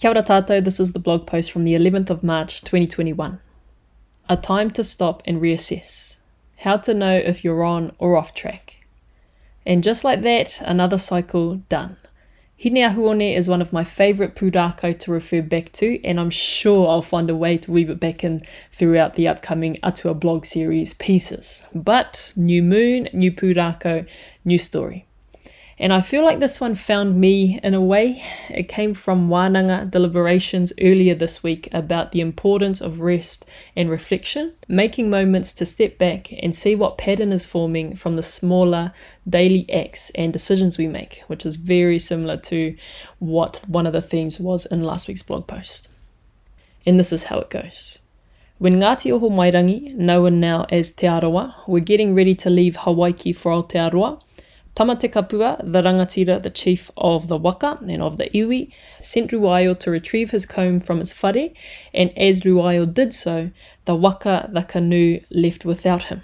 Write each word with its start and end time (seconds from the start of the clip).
Kia 0.00 0.08
ora 0.08 0.22
tātou, 0.22 0.64
this 0.64 0.80
is 0.80 0.92
the 0.92 0.98
blog 0.98 1.26
post 1.26 1.52
from 1.52 1.64
the 1.64 1.74
11th 1.74 2.08
of 2.08 2.22
March 2.22 2.62
2021. 2.62 3.38
A 4.30 4.36
time 4.38 4.70
to 4.70 4.82
stop 4.82 5.22
and 5.26 5.42
reassess. 5.42 6.16
How 6.60 6.78
to 6.78 6.94
know 6.94 7.14
if 7.14 7.44
you're 7.44 7.62
on 7.62 7.92
or 7.98 8.16
off 8.16 8.32
track. 8.32 8.76
And 9.66 9.84
just 9.84 10.02
like 10.02 10.22
that, 10.22 10.58
another 10.62 10.96
cycle 10.96 11.56
done. 11.68 11.98
Hineahuone 12.58 13.36
is 13.36 13.46
one 13.46 13.60
of 13.60 13.74
my 13.74 13.84
favourite 13.84 14.34
pūrākau 14.36 14.98
to 15.00 15.12
refer 15.12 15.42
back 15.42 15.70
to, 15.72 16.02
and 16.02 16.18
I'm 16.18 16.30
sure 16.30 16.88
I'll 16.88 17.02
find 17.02 17.28
a 17.28 17.36
way 17.36 17.58
to 17.58 17.70
weave 17.70 17.90
it 17.90 18.00
back 18.00 18.24
in 18.24 18.42
throughout 18.72 19.16
the 19.16 19.28
upcoming 19.28 19.76
Atua 19.82 20.14
blog 20.14 20.46
series 20.46 20.94
pieces. 20.94 21.62
But 21.74 22.32
new 22.36 22.62
moon, 22.62 23.10
new 23.12 23.32
pūrākau, 23.32 24.08
new 24.46 24.56
story. 24.56 25.04
And 25.80 25.94
I 25.94 26.02
feel 26.02 26.22
like 26.22 26.40
this 26.40 26.60
one 26.60 26.74
found 26.74 27.18
me 27.18 27.58
in 27.62 27.72
a 27.72 27.80
way. 27.80 28.22
It 28.50 28.68
came 28.68 28.92
from 28.92 29.30
Wananga 29.30 29.90
deliberations 29.90 30.74
earlier 30.78 31.14
this 31.14 31.42
week 31.42 31.70
about 31.72 32.12
the 32.12 32.20
importance 32.20 32.82
of 32.82 33.00
rest 33.00 33.46
and 33.74 33.88
reflection, 33.88 34.52
making 34.68 35.08
moments 35.08 35.54
to 35.54 35.64
step 35.64 35.96
back 35.96 36.34
and 36.42 36.54
see 36.54 36.74
what 36.74 36.98
pattern 36.98 37.32
is 37.32 37.46
forming 37.46 37.96
from 37.96 38.16
the 38.16 38.22
smaller 38.22 38.92
daily 39.26 39.64
acts 39.72 40.10
and 40.10 40.34
decisions 40.34 40.76
we 40.76 40.86
make, 40.86 41.22
which 41.28 41.46
is 41.46 41.56
very 41.56 41.98
similar 41.98 42.36
to 42.36 42.76
what 43.18 43.62
one 43.66 43.86
of 43.86 43.94
the 43.94 44.02
themes 44.02 44.38
was 44.38 44.66
in 44.66 44.82
last 44.82 45.08
week's 45.08 45.22
blog 45.22 45.46
post. 45.46 45.88
And 46.84 46.98
this 46.98 47.10
is 47.10 47.24
how 47.24 47.38
it 47.38 47.48
goes. 47.48 48.00
When 48.58 48.74
Ngāti 48.74 49.10
Oho 49.10 49.30
Mairangi, 49.30 49.94
known 49.94 50.40
now 50.40 50.66
as 50.68 50.90
Te 50.90 51.06
Arawa, 51.06 51.66
were 51.66 51.80
getting 51.80 52.14
ready 52.14 52.34
to 52.34 52.50
leave 52.50 52.76
Hawaii 52.76 53.32
for 53.32 53.52
Aotearoa, 53.52 54.20
Tamatekapua, 54.76 55.72
the 55.72 55.82
rangatira, 55.82 56.42
the 56.42 56.50
chief 56.50 56.90
of 56.96 57.28
the 57.28 57.36
waka 57.36 57.78
and 57.80 58.02
of 58.02 58.16
the 58.16 58.30
iwi, 58.30 58.72
sent 58.98 59.30
Ruaio 59.30 59.78
to 59.78 59.90
retrieve 59.90 60.30
his 60.30 60.46
comb 60.46 60.80
from 60.80 61.00
his 61.00 61.12
whare, 61.22 61.50
and 61.92 62.16
as 62.16 62.42
Ruaio 62.42 62.92
did 62.92 63.12
so, 63.12 63.50
the 63.84 63.94
waka, 63.94 64.48
the 64.52 64.62
canoe, 64.62 65.20
left 65.30 65.64
without 65.64 66.04
him. 66.04 66.22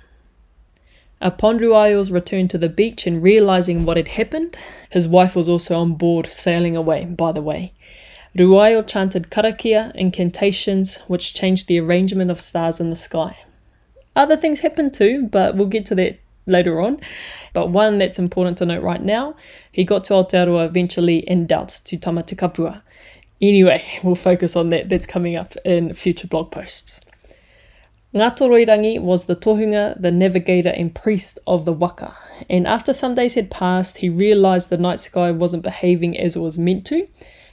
Upon 1.20 1.58
Ruaio's 1.58 2.12
return 2.12 2.46
to 2.48 2.58
the 2.58 2.68
beach 2.68 3.06
and 3.06 3.22
realizing 3.22 3.84
what 3.84 3.96
had 3.96 4.08
happened, 4.08 4.56
his 4.90 5.08
wife 5.08 5.34
was 5.34 5.48
also 5.48 5.80
on 5.80 5.94
board 5.94 6.30
sailing 6.30 6.76
away, 6.76 7.04
by 7.04 7.32
the 7.32 7.42
way. 7.42 7.72
Ruaio 8.36 8.86
chanted 8.86 9.30
karakia 9.30 9.94
incantations 9.94 10.96
which 11.08 11.32
changed 11.32 11.68
the 11.68 11.80
arrangement 11.80 12.30
of 12.30 12.40
stars 12.40 12.80
in 12.80 12.90
the 12.90 12.96
sky. 12.96 13.38
Other 14.14 14.36
things 14.36 14.60
happened 14.60 14.92
too, 14.92 15.26
but 15.26 15.56
we'll 15.56 15.68
get 15.68 15.86
to 15.86 15.94
that 15.94 16.18
later 16.46 16.80
on. 16.80 17.00
But 17.52 17.70
one 17.70 17.98
that's 17.98 18.18
important 18.18 18.58
to 18.58 18.66
note 18.66 18.82
right 18.82 19.02
now, 19.02 19.34
he 19.70 19.84
got 19.84 20.04
to 20.04 20.14
Aotearoa 20.14 20.66
eventually 20.66 21.18
in 21.18 21.46
doubt 21.46 21.80
to 21.84 21.96
Tamatekapua. 21.96 22.82
Anyway, 23.40 23.84
we'll 24.02 24.14
focus 24.14 24.56
on 24.56 24.70
that. 24.70 24.88
That's 24.88 25.06
coming 25.06 25.36
up 25.36 25.56
in 25.64 25.92
future 25.94 26.26
blog 26.26 26.50
posts. 26.50 27.00
Ngā 28.14 29.02
was 29.02 29.26
the 29.26 29.36
tohunga, 29.36 30.00
the 30.00 30.10
navigator 30.10 30.70
and 30.70 30.94
priest 30.94 31.38
of 31.46 31.66
the 31.66 31.72
waka, 31.72 32.16
and 32.48 32.66
after 32.66 32.94
some 32.94 33.14
days 33.14 33.34
had 33.34 33.50
passed, 33.50 33.98
he 33.98 34.08
realised 34.08 34.70
the 34.70 34.78
night 34.78 35.00
sky 35.00 35.30
wasn't 35.30 35.62
behaving 35.62 36.18
as 36.18 36.34
it 36.34 36.40
was 36.40 36.56
meant 36.56 36.86
to, 36.86 37.08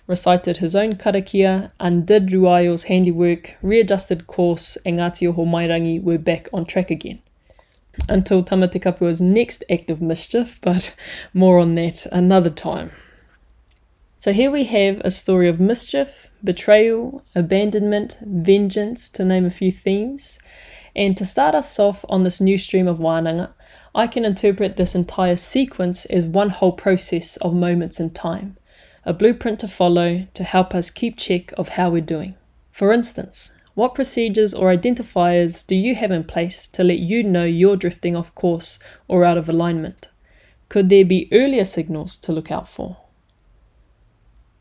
recited 0.07 0.57
his 0.57 0.73
own 0.73 0.93
karakia, 0.93 1.71
undid 1.81 2.29
Ruaio's 2.29 2.83
handiwork, 2.83 3.57
readjusted 3.61 4.25
course, 4.27 4.77
and 4.85 4.99
Ngāti 4.99 5.27
Oho 5.27 5.43
Mairangi 5.43 6.01
were 6.01 6.17
back 6.17 6.47
on 6.53 6.63
track 6.63 6.89
again 6.89 7.21
until 8.09 8.43
Tamatekapua's 8.43 9.21
next 9.21 9.63
act 9.69 9.89
of 9.89 10.01
mischief, 10.01 10.59
but 10.61 10.95
more 11.33 11.59
on 11.59 11.75
that 11.75 12.05
another 12.07 12.49
time. 12.49 12.91
So 14.17 14.31
here 14.31 14.51
we 14.51 14.63
have 14.63 15.01
a 15.01 15.11
story 15.11 15.49
of 15.49 15.59
mischief, 15.59 16.29
betrayal, 16.43 17.25
abandonment, 17.35 18.19
vengeance, 18.25 19.09
to 19.09 19.25
name 19.25 19.45
a 19.45 19.49
few 19.49 19.69
themes. 19.69 20.39
And 20.95 21.17
to 21.17 21.25
start 21.25 21.55
us 21.55 21.77
off 21.77 22.05
on 22.07 22.23
this 22.23 22.39
new 22.39 22.57
stream 22.57 22.87
of 22.87 22.99
Wananga, 22.99 23.51
I 23.93 24.07
can 24.07 24.23
interpret 24.23 24.77
this 24.77 24.95
entire 24.95 25.35
sequence 25.35 26.05
as 26.05 26.25
one 26.25 26.49
whole 26.49 26.71
process 26.71 27.35
of 27.37 27.53
moments 27.53 27.99
in 27.99 28.11
time, 28.11 28.55
a 29.03 29.13
blueprint 29.13 29.59
to 29.59 29.67
follow 29.67 30.25
to 30.33 30.43
help 30.43 30.73
us 30.73 30.89
keep 30.89 31.17
check 31.17 31.51
of 31.57 31.69
how 31.69 31.89
we're 31.89 32.01
doing. 32.01 32.35
For 32.71 32.93
instance, 32.93 33.51
what 33.75 33.95
procedures 33.95 34.53
or 34.53 34.67
identifiers 34.67 35.65
do 35.65 35.75
you 35.75 35.95
have 35.95 36.11
in 36.11 36.23
place 36.23 36.67
to 36.67 36.83
let 36.83 36.99
you 36.99 37.23
know 37.23 37.43
you're 37.43 37.75
drifting 37.75 38.15
off 38.15 38.33
course 38.35 38.77
or 39.07 39.23
out 39.23 39.37
of 39.37 39.49
alignment? 39.49 40.09
Could 40.69 40.89
there 40.89 41.05
be 41.05 41.27
earlier 41.31 41.65
signals 41.65 42.17
to 42.19 42.31
look 42.31 42.51
out 42.51 42.69
for? 42.69 42.97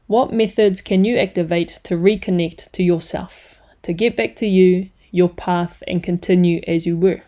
What 0.07 0.33
methods 0.33 0.81
can 0.81 1.05
you 1.05 1.19
activate 1.19 1.81
to 1.85 1.95
reconnect 1.95 2.71
to 2.73 2.83
yourself, 2.83 3.59
to 3.83 3.93
get 3.93 4.17
back 4.17 4.35
to 4.37 4.47
you, 4.47 4.91
your 5.11 5.29
path, 5.29 5.83
and 5.87 6.03
continue 6.03 6.61
as 6.67 6.87
you 6.87 6.97
were? 6.97 7.23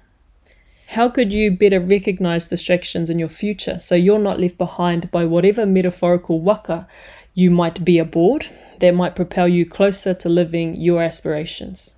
How 0.89 1.09
could 1.09 1.33
you 1.33 1.51
better 1.51 1.81
recognize 1.81 2.49
distractions 2.49 3.09
in 3.11 3.19
your 3.19 3.29
future 3.29 3.81
so 3.81 3.95
you're 3.95 4.19
not 4.19 4.39
left 4.39 4.59
behind 4.59 5.11
by 5.11 5.25
whatever 5.25 5.65
metaphorical 5.65 6.41
waka 6.41 6.87
you 7.35 7.51
might 7.51 7.85
be 7.85 7.99
aboard 7.99 8.47
that 8.81 8.95
might 8.95 9.17
propel 9.17 9.49
you 9.49 9.67
closer 9.67 10.15
to 10.15 10.29
living 10.29 10.77
your 10.77 11.03
aspirations. 11.03 11.95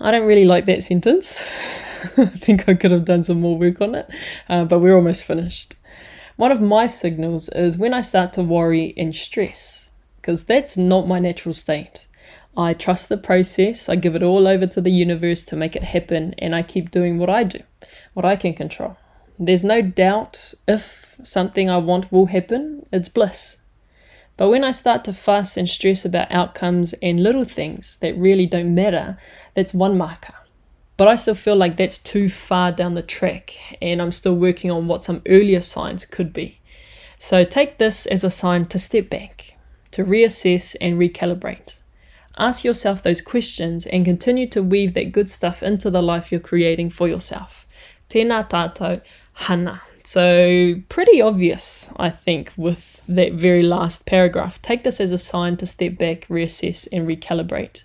I 0.00 0.10
don't 0.10 0.26
really 0.26 0.44
like 0.46 0.66
that 0.66 0.82
sentence. 0.82 1.42
I 2.16 2.26
think 2.26 2.68
I 2.68 2.74
could 2.74 2.90
have 2.90 3.04
done 3.04 3.22
some 3.22 3.40
more 3.40 3.56
work 3.56 3.80
on 3.80 3.94
it, 3.94 4.10
uh, 4.48 4.64
but 4.64 4.80
we're 4.80 4.96
almost 4.96 5.24
finished. 5.24 5.76
One 6.36 6.50
of 6.50 6.60
my 6.60 6.86
signals 6.86 7.48
is 7.50 7.78
when 7.78 7.94
I 7.94 8.00
start 8.00 8.32
to 8.32 8.42
worry 8.42 8.94
and 8.96 9.14
stress, 9.14 9.90
because 10.16 10.44
that's 10.44 10.76
not 10.76 11.06
my 11.06 11.18
natural 11.18 11.52
state. 11.52 12.06
I 12.56 12.74
trust 12.74 13.08
the 13.08 13.16
process, 13.16 13.88
I 13.88 13.96
give 13.96 14.14
it 14.14 14.22
all 14.22 14.48
over 14.48 14.66
to 14.66 14.80
the 14.80 14.90
universe 14.90 15.44
to 15.46 15.56
make 15.56 15.76
it 15.76 15.84
happen, 15.84 16.34
and 16.38 16.54
I 16.54 16.62
keep 16.62 16.90
doing 16.90 17.18
what 17.18 17.30
I 17.30 17.44
do, 17.44 17.60
what 18.14 18.24
I 18.24 18.36
can 18.36 18.54
control. 18.54 18.96
There's 19.38 19.64
no 19.64 19.82
doubt 19.82 20.54
if 20.66 21.16
something 21.22 21.70
I 21.70 21.78
want 21.78 22.10
will 22.10 22.26
happen, 22.26 22.84
it's 22.92 23.08
bliss. 23.08 23.58
But 24.42 24.48
when 24.48 24.64
I 24.64 24.72
start 24.72 25.04
to 25.04 25.12
fuss 25.12 25.56
and 25.56 25.68
stress 25.68 26.04
about 26.04 26.32
outcomes 26.32 26.94
and 26.94 27.22
little 27.22 27.44
things 27.44 27.96
that 28.00 28.18
really 28.18 28.44
don't 28.44 28.74
matter, 28.74 29.16
that's 29.54 29.72
one 29.72 29.96
marker. 29.96 30.34
But 30.96 31.06
I 31.06 31.14
still 31.14 31.36
feel 31.36 31.54
like 31.54 31.76
that's 31.76 32.00
too 32.00 32.28
far 32.28 32.72
down 32.72 32.94
the 32.94 33.02
track, 33.02 33.52
and 33.80 34.02
I'm 34.02 34.10
still 34.10 34.34
working 34.34 34.68
on 34.68 34.88
what 34.88 35.04
some 35.04 35.22
earlier 35.28 35.60
signs 35.60 36.04
could 36.04 36.32
be. 36.32 36.58
So 37.20 37.44
take 37.44 37.78
this 37.78 38.04
as 38.04 38.24
a 38.24 38.32
sign 38.32 38.66
to 38.66 38.80
step 38.80 39.08
back, 39.08 39.56
to 39.92 40.02
reassess 40.02 40.74
and 40.80 40.98
recalibrate. 40.98 41.76
Ask 42.36 42.64
yourself 42.64 43.00
those 43.00 43.20
questions 43.20 43.86
and 43.86 44.04
continue 44.04 44.48
to 44.48 44.60
weave 44.60 44.94
that 44.94 45.12
good 45.12 45.30
stuff 45.30 45.62
into 45.62 45.88
the 45.88 46.02
life 46.02 46.32
you're 46.32 46.40
creating 46.40 46.90
for 46.90 47.06
yourself. 47.06 47.64
Tēnā 48.08 48.50
tātou, 48.50 49.02
hana. 49.34 49.82
So, 50.04 50.74
pretty 50.88 51.20
obvious, 51.22 51.90
I 51.96 52.10
think, 52.10 52.52
with 52.56 53.04
that 53.08 53.34
very 53.34 53.62
last 53.62 54.06
paragraph. 54.06 54.60
Take 54.62 54.82
this 54.82 55.00
as 55.00 55.12
a 55.12 55.18
sign 55.18 55.56
to 55.58 55.66
step 55.66 55.96
back, 55.98 56.26
reassess, 56.28 56.88
and 56.92 57.06
recalibrate. 57.06 57.84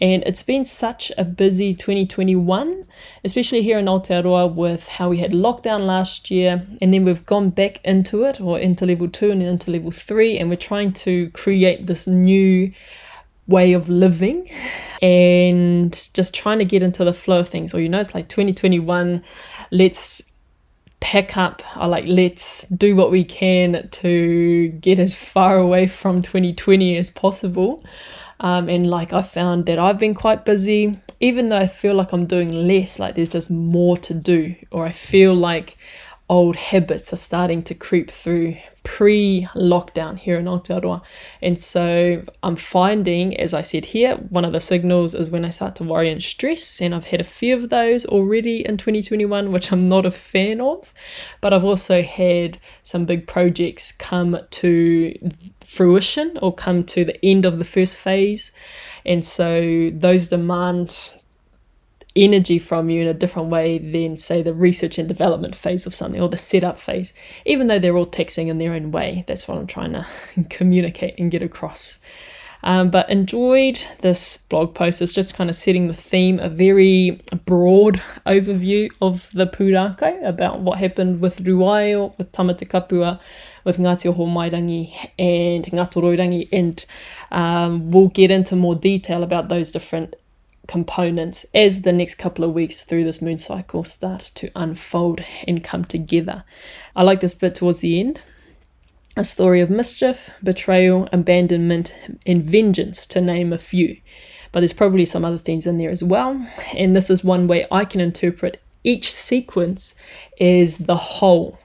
And 0.00 0.22
it's 0.24 0.42
been 0.42 0.66
such 0.66 1.10
a 1.16 1.24
busy 1.24 1.72
2021, 1.72 2.84
especially 3.24 3.62
here 3.62 3.78
in 3.78 3.86
Aotearoa 3.86 4.54
with 4.54 4.86
how 4.88 5.08
we 5.08 5.18
had 5.18 5.32
lockdown 5.32 5.80
last 5.80 6.30
year, 6.30 6.66
and 6.82 6.92
then 6.92 7.04
we've 7.04 7.24
gone 7.24 7.48
back 7.48 7.80
into 7.82 8.24
it, 8.24 8.38
or 8.38 8.58
into 8.58 8.84
level 8.84 9.08
two 9.08 9.30
and 9.30 9.42
into 9.42 9.70
level 9.70 9.90
three, 9.90 10.38
and 10.38 10.50
we're 10.50 10.56
trying 10.56 10.92
to 10.92 11.30
create 11.30 11.86
this 11.86 12.06
new 12.06 12.70
way 13.48 13.72
of 13.72 13.88
living 13.88 14.50
and 15.00 16.10
just 16.12 16.34
trying 16.34 16.58
to 16.58 16.64
get 16.64 16.82
into 16.82 17.04
the 17.04 17.14
flow 17.14 17.40
of 17.40 17.48
things. 17.48 17.72
Or, 17.72 17.80
you 17.80 17.88
know, 17.88 18.00
it's 18.00 18.14
like 18.14 18.28
2021, 18.28 19.22
let's 19.70 20.22
pack 21.16 21.38
up 21.38 21.62
or 21.78 21.88
like 21.88 22.04
let's 22.06 22.64
do 22.68 22.94
what 22.94 23.10
we 23.10 23.24
can 23.24 23.88
to 23.90 24.68
get 24.68 24.98
as 24.98 25.14
far 25.14 25.56
away 25.56 25.86
from 25.86 26.20
2020 26.20 26.94
as 26.98 27.10
possible. 27.10 27.82
Um, 28.38 28.68
and 28.68 28.86
like 28.86 29.14
i 29.14 29.22
found 29.22 29.64
that 29.64 29.78
i've 29.78 29.98
been 29.98 30.12
quite 30.12 30.44
busy 30.44 31.00
even 31.20 31.48
though 31.48 31.56
i 31.56 31.66
feel 31.66 31.94
like 31.94 32.12
i'm 32.12 32.26
doing 32.26 32.50
less 32.50 32.98
like 32.98 33.14
there's 33.14 33.30
just 33.30 33.50
more 33.50 33.96
to 33.96 34.12
do 34.12 34.54
or 34.70 34.84
i 34.84 34.92
feel 34.92 35.32
like 35.32 35.78
old 36.28 36.56
habits 36.56 37.12
are 37.12 37.16
starting 37.16 37.62
to 37.62 37.74
creep 37.74 38.10
through 38.10 38.56
pre 38.82 39.46
lockdown 39.54 40.18
here 40.18 40.38
in 40.38 40.46
Aotearoa. 40.46 41.02
And 41.40 41.58
so 41.58 42.22
I'm 42.42 42.56
finding, 42.56 43.36
as 43.38 43.54
I 43.54 43.60
said 43.60 43.86
here, 43.86 44.16
one 44.16 44.44
of 44.44 44.52
the 44.52 44.60
signals 44.60 45.14
is 45.14 45.30
when 45.30 45.44
I 45.44 45.50
start 45.50 45.76
to 45.76 45.84
worry 45.84 46.10
and 46.10 46.22
stress. 46.22 46.80
And 46.80 46.94
I've 46.94 47.06
had 47.06 47.20
a 47.20 47.24
few 47.24 47.54
of 47.54 47.68
those 47.68 48.04
already 48.06 48.64
in 48.64 48.76
2021, 48.76 49.52
which 49.52 49.72
I'm 49.72 49.88
not 49.88 50.06
a 50.06 50.10
fan 50.10 50.60
of. 50.60 50.92
But 51.40 51.52
I've 51.52 51.64
also 51.64 52.02
had 52.02 52.58
some 52.82 53.04
big 53.04 53.26
projects 53.26 53.92
come 53.92 54.38
to 54.50 55.32
fruition 55.64 56.38
or 56.42 56.54
come 56.54 56.84
to 56.84 57.04
the 57.04 57.24
end 57.24 57.44
of 57.44 57.58
the 57.58 57.64
first 57.64 57.96
phase. 57.96 58.52
And 59.04 59.24
so 59.24 59.90
those 59.92 60.28
demand 60.28 61.14
energy 62.16 62.58
from 62.58 62.90
you 62.90 63.02
in 63.02 63.06
a 63.06 63.14
different 63.14 63.48
way 63.48 63.78
than, 63.78 64.16
say, 64.16 64.42
the 64.42 64.54
research 64.54 64.98
and 64.98 65.08
development 65.08 65.54
phase 65.54 65.86
of 65.86 65.94
something 65.94 66.20
or 66.20 66.28
the 66.28 66.36
setup 66.36 66.78
phase, 66.78 67.12
even 67.44 67.68
though 67.68 67.78
they're 67.78 67.96
all 67.96 68.06
texting 68.06 68.48
in 68.48 68.58
their 68.58 68.72
own 68.72 68.90
way. 68.90 69.24
That's 69.26 69.46
what 69.46 69.58
I'm 69.58 69.66
trying 69.66 69.92
to 69.92 70.06
communicate 70.50 71.18
and 71.18 71.30
get 71.30 71.42
across. 71.42 71.98
Um, 72.62 72.90
but 72.90 73.08
enjoyed 73.08 73.80
this 74.00 74.38
blog 74.38 74.74
post. 74.74 75.00
It's 75.00 75.14
just 75.14 75.36
kind 75.36 75.48
of 75.48 75.54
setting 75.54 75.86
the 75.86 75.94
theme, 75.94 76.40
a 76.40 76.48
very 76.48 77.20
broad 77.44 78.02
overview 78.26 78.90
of 79.00 79.30
the 79.32 79.46
pūrākau 79.46 80.26
about 80.26 80.60
what 80.60 80.78
happened 80.78 81.20
with 81.20 81.44
Ruaio, 81.44 82.16
with 82.18 82.32
Tamatekapua, 82.32 83.20
with 83.62 83.78
Ngāti 83.78 84.06
Oho 84.10 84.26
Mairangi 84.26 85.10
and 85.18 85.64
Ngātoroirangi. 85.66 86.48
And 86.50 86.84
um, 87.30 87.90
we'll 87.92 88.08
get 88.08 88.32
into 88.32 88.56
more 88.56 88.74
detail 88.74 89.22
about 89.22 89.48
those 89.48 89.70
different 89.70 90.16
components 90.66 91.46
as 91.54 91.82
the 91.82 91.92
next 91.92 92.16
couple 92.16 92.44
of 92.44 92.52
weeks 92.52 92.82
through 92.82 93.04
this 93.04 93.22
moon 93.22 93.38
cycle 93.38 93.84
starts 93.84 94.30
to 94.30 94.50
unfold 94.54 95.20
and 95.46 95.64
come 95.64 95.84
together. 95.84 96.44
I 96.94 97.02
like 97.02 97.20
this 97.20 97.34
bit 97.34 97.54
towards 97.54 97.80
the 97.80 98.00
end 98.00 98.20
a 99.16 99.24
story 99.24 99.62
of 99.62 99.70
mischief, 99.70 100.30
betrayal, 100.44 101.08
abandonment, 101.10 101.92
and 102.26 102.44
vengeance, 102.44 103.06
to 103.06 103.20
name 103.20 103.52
a 103.52 103.58
few. 103.58 103.96
But 104.52 104.60
there's 104.60 104.74
probably 104.74 105.06
some 105.06 105.24
other 105.24 105.38
themes 105.38 105.66
in 105.66 105.78
there 105.78 105.90
as 105.90 106.04
well. 106.04 106.46
And 106.76 106.94
this 106.94 107.08
is 107.08 107.24
one 107.24 107.46
way 107.46 107.66
I 107.70 107.84
can 107.86 108.00
interpret 108.00 108.60
each 108.84 109.12
sequence 109.12 109.94
as 110.38 110.78
the 110.78 110.96
whole, 110.96 111.58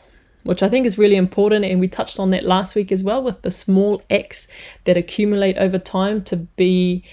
which 0.44 0.63
I 0.63 0.69
think 0.69 0.86
is 0.86 0.97
really 0.97 1.18
important. 1.18 1.65
And 1.65 1.80
we 1.80 1.89
touched 1.89 2.19
on 2.19 2.31
that 2.31 2.45
last 2.45 2.74
week 2.74 2.92
as 2.92 3.04
well 3.04 3.21
with 3.21 3.42
the 3.42 3.51
small 3.51 4.01
acts 4.09 4.47
that 4.86 4.97
accumulate 4.97 5.57
over 5.57 5.77
time 5.77 6.24
to 6.24 6.38
be 6.38 7.04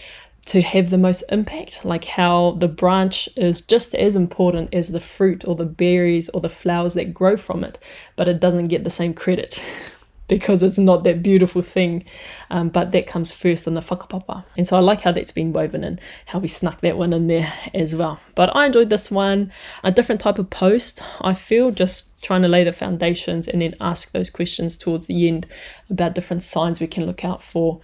to 0.49 0.63
have 0.63 0.89
the 0.89 0.99
most 0.99 1.23
impact, 1.31 1.85
like 1.85 2.05
how 2.05 2.53
the 2.53 2.69
branch 2.69 3.29
is 3.37 3.61
just 3.61 3.95
as 3.95 4.17
important 4.17 4.73
as 4.73 4.89
the 4.89 5.01
fruit 5.01 5.47
or 5.47 5.55
the 5.55 5.67
berries 5.67 6.31
or 6.31 6.41
the 6.41 6.49
flowers 6.49 6.95
that 6.95 7.13
grow 7.13 7.37
from 7.37 7.63
it, 7.63 7.79
but 8.17 8.29
it 8.29 8.41
doesn't 8.41 8.69
get 8.69 8.83
the 8.83 8.91
same 8.91 9.13
credit. 9.13 9.63
because 10.29 10.63
it's 10.63 10.79
not 10.79 11.05
that 11.05 11.23
beautiful 11.23 11.63
thing, 11.63 12.05
um, 12.51 12.69
but 12.69 12.93
that 12.93 13.07
comes 13.07 13.33
first 13.33 13.67
in 13.67 13.75
the 13.75 13.81
whakapapa. 13.81 14.45
And 14.57 14.69
so 14.69 14.77
I 14.77 14.81
like 14.81 15.01
how 15.01 15.13
that's 15.13 15.33
been 15.33 15.53
woven 15.53 15.83
in, 15.83 15.99
how 16.27 16.39
we 16.39 16.49
snuck 16.49 16.83
that 16.83 16.99
one 16.99 17.13
in 17.15 17.27
there 17.27 17.53
as 17.75 17.95
well. 17.95 18.21
But 18.35 18.55
I 18.55 18.67
enjoyed 18.67 18.91
this 18.91 19.11
one, 19.11 19.51
a 19.83 19.91
different 19.91 20.21
type 20.21 20.39
of 20.39 20.51
post, 20.51 21.03
I 21.23 21.33
feel, 21.35 21.71
just 21.71 22.09
trying 22.23 22.43
to 22.43 22.49
lay 22.49 22.65
the 22.65 22.73
foundations 22.73 23.49
and 23.49 23.63
then 23.63 23.75
ask 23.81 24.13
those 24.13 24.29
questions 24.29 24.77
towards 24.77 25.07
the 25.07 25.27
end 25.29 25.47
about 25.89 26.15
different 26.15 26.43
signs 26.43 26.81
we 26.81 26.87
can 26.87 27.07
look 27.07 27.25
out 27.25 27.41
for. 27.43 27.81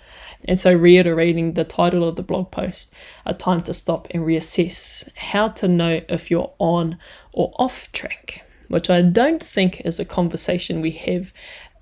And 0.46 0.60
so, 0.60 0.74
reiterating 0.74 1.54
the 1.54 1.64
title 1.64 2.06
of 2.06 2.16
the 2.16 2.22
blog 2.22 2.50
post, 2.50 2.92
A 3.24 3.32
Time 3.32 3.62
to 3.62 3.72
Stop 3.72 4.08
and 4.10 4.24
Reassess 4.24 5.08
How 5.16 5.48
to 5.48 5.68
Know 5.68 6.02
If 6.08 6.30
You're 6.30 6.52
On 6.58 6.98
or 7.32 7.54
Off 7.56 7.90
Track, 7.92 8.44
which 8.68 8.90
I 8.90 9.00
don't 9.00 9.42
think 9.42 9.80
is 9.82 9.98
a 9.98 10.04
conversation 10.04 10.82
we 10.82 10.90
have 10.90 11.32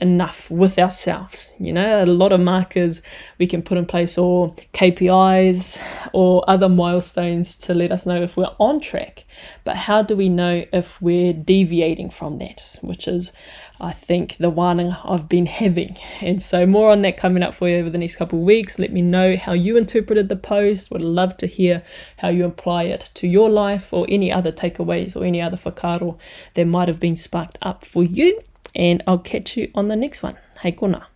enough 0.03 0.51
with 0.51 0.79
ourselves. 0.79 1.53
You 1.59 1.73
know, 1.73 2.03
a 2.03 2.07
lot 2.07 2.33
of 2.33 2.41
markers 2.41 3.03
we 3.39 3.47
can 3.47 3.63
put 3.63 3.79
in 3.79 3.87
place, 3.87 4.19
or 4.19 4.55
KPIs, 4.75 5.81
or 6.13 6.45
other 6.49 6.69
milestones 6.69 7.57
to 7.59 7.73
let 7.73 7.93
us 7.93 8.05
know 8.05 8.21
if 8.21 8.37
we're 8.37 8.55
on 8.59 8.81
track. 8.81 9.25
But 9.65 9.77
how 9.77 10.03
do 10.03 10.17
we 10.17 10.29
know 10.29 10.65
if 10.73 11.01
we're 11.01 11.33
deviating 11.33 12.11
from 12.11 12.39
that? 12.41 12.79
Which 12.83 13.07
is, 13.07 13.33
I 13.81 13.93
think, 13.93 14.37
the 14.39 14.51
one 14.51 14.81
I've 14.81 15.29
been 15.29 15.47
having. 15.47 15.97
And 16.21 16.43
so, 16.43 16.67
more 16.67 16.91
on 16.91 17.03
that 17.03 17.17
coming 17.17 17.45
up 17.45 17.55
for 17.55 17.69
you 17.69 17.77
over 17.77 17.89
the 17.89 17.99
next 17.99 18.17
couple 18.17 18.41
of 18.41 18.45
weeks. 18.45 18.81
Let 18.81 18.93
me 18.93 19.03
know 19.03 19.37
how 19.37 19.53
you 19.53 19.77
interpreted 19.77 20.29
the 20.29 20.37
post. 20.37 20.91
Would 20.91 21.01
love 21.01 21.37
to 21.39 21.47
hear 21.47 21.85
how 22.19 22.29
you 22.29 22.45
apply 22.45 22.85
it 22.85 23.13
to 23.15 23.29
your 23.29 23.49
life 23.49 23.93
or 23.93 24.05
any 24.09 24.33
other 24.33 24.51
takeaways 24.51 25.15
or 25.15 25.25
any 25.25 25.41
other 25.41 25.57
whakaaro 25.57 26.19
that 26.55 26.67
might 26.67 26.89
have 26.89 26.99
been 26.99 27.17
sparked 27.17 27.57
up 27.63 27.85
for 27.85 28.03
you 28.03 28.41
and 28.75 29.03
I'll 29.07 29.19
catch 29.19 29.57
you 29.57 29.71
on 29.75 29.89
the 29.89 29.97
next 29.97 30.23
one. 30.23 30.37
Hei 30.63 30.73
kona. 30.73 31.12